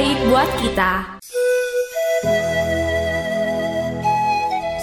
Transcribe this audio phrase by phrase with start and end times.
[0.00, 0.92] kabar baik buat kita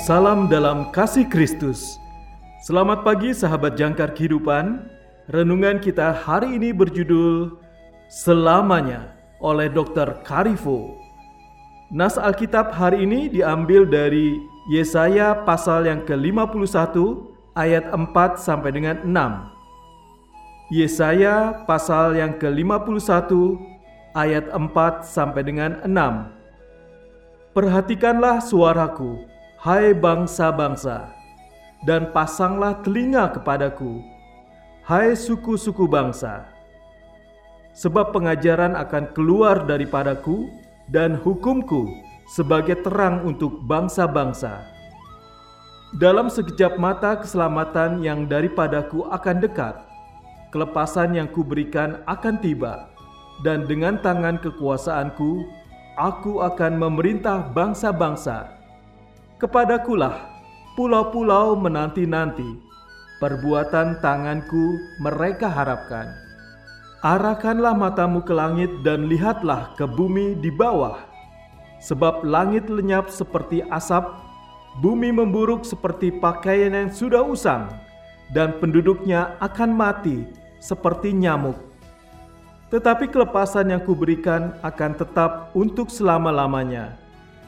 [0.06, 2.00] Salam dalam kasih Kristus.
[2.64, 4.88] Selamat pagi sahabat jangkar kehidupan.
[5.28, 7.60] Renungan kita hari ini berjudul
[8.08, 9.12] Selamanya
[9.44, 10.24] oleh Dr.
[10.24, 10.96] Karifo.
[11.92, 14.40] Nas Alkitab hari ini diambil dari
[14.72, 16.96] Yesaya pasal yang ke-51
[17.60, 19.12] ayat 4 sampai dengan 6.
[20.72, 23.28] Yesaya pasal yang ke-51
[24.16, 26.32] ayat 4 sampai dengan 6.
[27.58, 29.26] Perhatikanlah suaraku,
[29.66, 31.10] hai bangsa-bangsa,
[31.84, 34.06] dan pasanglah telinga kepadaku,
[34.86, 36.46] hai suku-suku bangsa.
[37.74, 40.50] Sebab pengajaran akan keluar daripadaku
[40.90, 41.90] dan hukumku
[42.30, 44.62] sebagai terang untuk bangsa-bangsa.
[45.96, 49.80] Dalam sekejap mata keselamatan yang daripadaku akan dekat,
[50.52, 52.92] kelepasan yang kuberikan akan tiba,
[53.46, 55.46] dan dengan tangan kekuasaanku,
[55.98, 58.50] aku akan memerintah bangsa-bangsa.
[59.38, 60.18] Kepadakulah
[60.74, 62.58] pulau-pulau menanti-nanti,
[63.22, 66.10] perbuatan tanganku mereka harapkan.
[67.06, 70.98] Arahkanlah matamu ke langit dan lihatlah ke bumi di bawah,
[71.78, 74.02] sebab langit lenyap seperti asap,
[74.82, 77.70] bumi memburuk seperti pakaian yang sudah usang,
[78.34, 80.26] dan penduduknya akan mati
[80.58, 81.67] seperti nyamuk.
[82.68, 87.00] Tetapi kelepasan yang kuberikan akan tetap untuk selama-lamanya,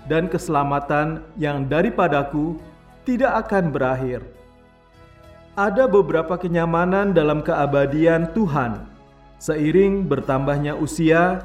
[0.08, 2.56] dan keselamatan yang daripadaku
[3.04, 4.24] tidak akan berakhir.
[5.60, 8.88] Ada beberapa kenyamanan dalam keabadian Tuhan.
[9.44, 11.44] Seiring bertambahnya usia,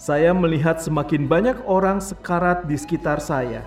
[0.00, 3.60] saya melihat semakin banyak orang sekarat di sekitar saya.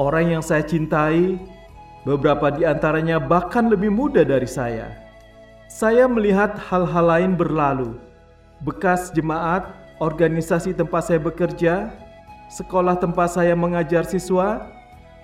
[0.00, 1.36] Orang yang saya cintai,
[2.08, 4.96] beberapa di antaranya bahkan lebih muda dari saya.
[5.68, 8.09] Saya melihat hal-hal lain berlalu.
[8.60, 9.72] Bekas jemaat,
[10.04, 11.88] organisasi tempat saya bekerja,
[12.52, 14.68] sekolah tempat saya mengajar siswa,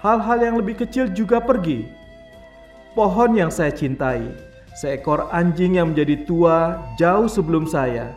[0.01, 1.85] hal-hal yang lebih kecil juga pergi.
[2.97, 4.33] Pohon yang saya cintai,
[4.73, 8.17] seekor anjing yang menjadi tua jauh sebelum saya.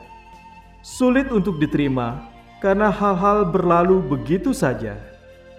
[0.79, 2.23] Sulit untuk diterima
[2.63, 4.95] karena hal-hal berlalu begitu saja.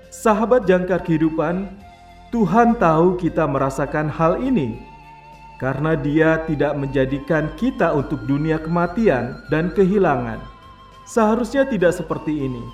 [0.08, 1.68] Sahabat jangkar kehidupan,
[2.32, 4.89] Tuhan tahu kita merasakan hal ini
[5.60, 10.40] karena Dia tidak menjadikan kita untuk dunia kematian dan kehilangan.
[11.04, 12.64] Seharusnya tidak seperti ini,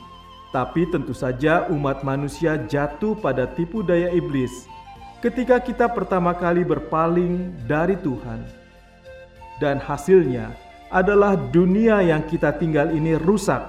[0.54, 4.70] tapi tentu saja umat manusia jatuh pada tipu daya iblis
[5.18, 8.46] ketika kita pertama kali berpaling dari Tuhan,
[9.58, 10.54] dan hasilnya
[10.94, 13.66] adalah dunia yang kita tinggal ini rusak.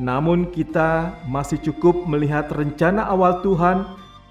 [0.00, 3.84] Namun, kita masih cukup melihat rencana awal Tuhan,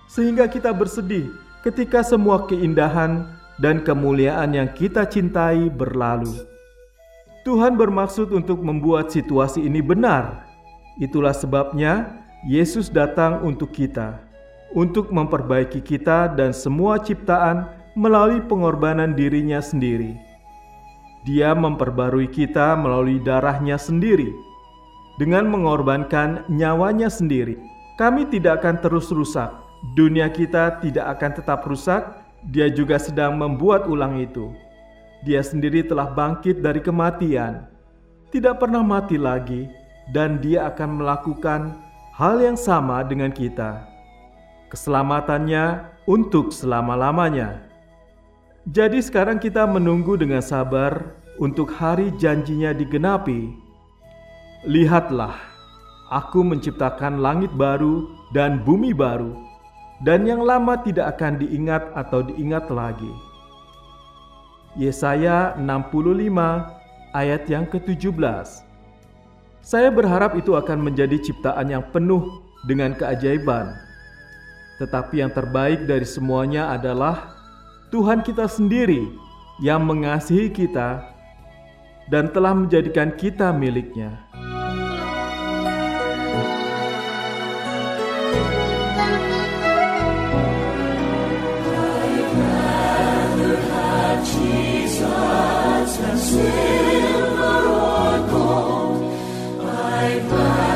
[0.09, 1.29] sehingga kita bersedih
[1.61, 6.47] ketika semua keindahan dan kemuliaan yang kita cintai berlalu.
[7.43, 10.47] Tuhan bermaksud untuk membuat situasi ini benar.
[10.99, 14.19] Itulah sebabnya Yesus datang untuk kita,
[14.75, 20.15] untuk memperbaiki kita dan semua ciptaan melalui pengorbanan dirinya sendiri.
[21.27, 24.31] Dia memperbarui kita melalui darahnya sendiri.
[25.19, 27.59] Dengan mengorbankan nyawanya sendiri,
[27.99, 29.51] kami tidak akan terus rusak.
[29.99, 32.07] Dunia kita tidak akan tetap rusak,
[32.47, 34.55] dia juga sedang membuat ulang itu.
[35.27, 37.67] Dia sendiri telah bangkit dari kematian,
[38.31, 39.67] tidak pernah mati lagi,
[40.15, 41.75] dan dia akan melakukan
[42.15, 43.83] hal yang sama dengan kita.
[44.71, 47.67] Keselamatannya untuk selama-lamanya.
[48.69, 53.49] Jadi sekarang kita menunggu dengan sabar untuk hari janjinya digenapi.
[54.67, 55.35] Lihatlah,
[56.11, 59.33] aku menciptakan langit baru dan bumi baru,
[59.99, 63.11] dan yang lama tidak akan diingat atau diingat lagi.
[64.79, 68.63] Yesaya 65 ayat yang ke-17
[69.59, 73.75] Saya berharap itu akan menjadi ciptaan yang penuh dengan keajaiban.
[74.79, 77.35] Tetapi yang terbaik dari semuanya adalah
[77.91, 79.03] Tuhan kita sendiri
[79.59, 81.03] yang mengasihi kita
[82.07, 84.28] dan telah menjadikan kita miliknya.
[96.17, 99.03] silver or gold,
[99.61, 100.68] I buy.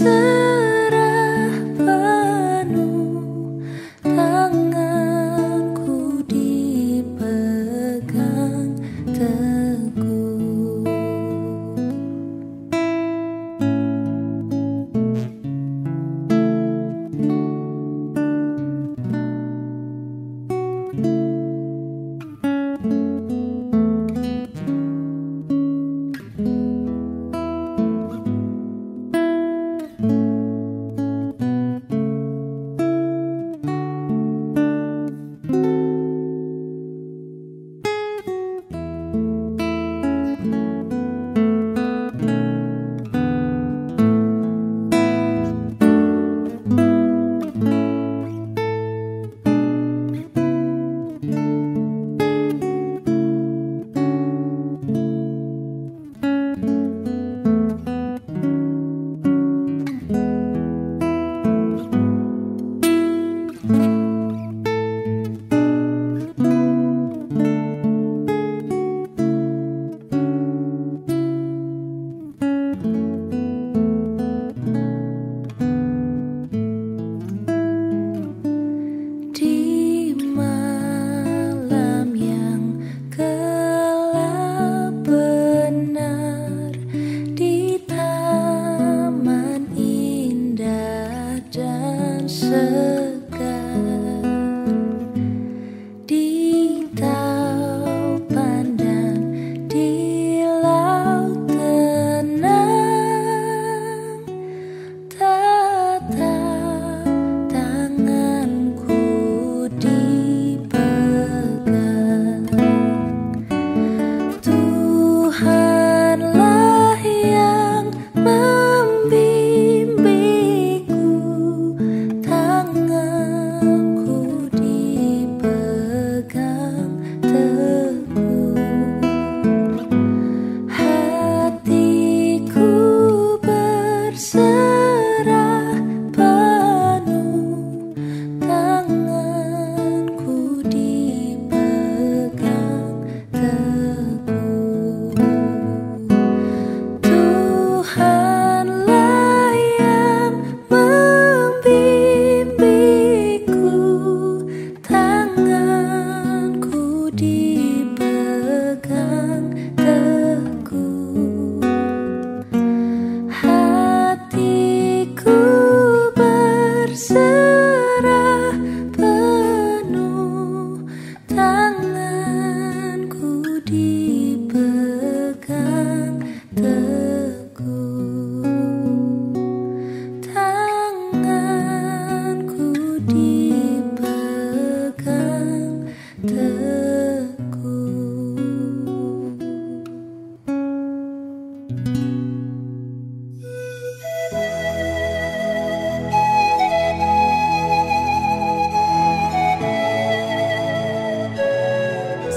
[0.00, 0.39] sun.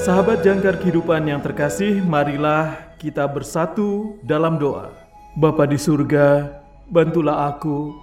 [0.03, 4.91] Sahabat jangkar kehidupan yang terkasih, marilah kita bersatu dalam doa.
[5.39, 6.59] Bapa di surga,
[6.91, 7.95] bantulah aku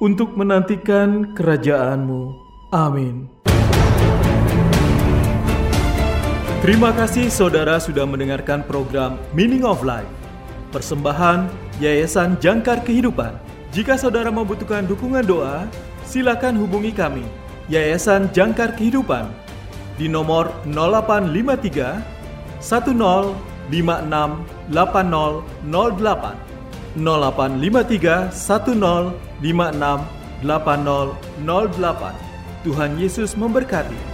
[0.00, 2.32] untuk menantikan kerajaan-Mu.
[2.72, 3.28] Amin.
[6.64, 10.08] Terima kasih saudara sudah mendengarkan program Meaning of Life.
[10.72, 11.52] Persembahan
[11.84, 13.36] Yayasan Jangkar Kehidupan.
[13.76, 15.68] Jika saudara membutuhkan dukungan doa,
[16.08, 17.28] silakan hubungi kami.
[17.68, 19.41] Yayasan Jangkar Kehidupan
[19.96, 23.34] di nomor 0853 1056
[23.72, 24.72] 8008
[25.66, 28.36] 0853 1056
[30.44, 32.14] 8008
[32.62, 34.11] Tuhan Yesus memberkati.